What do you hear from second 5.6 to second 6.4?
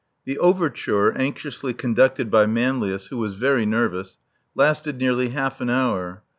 an hour.